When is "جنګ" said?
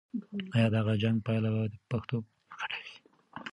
1.01-1.17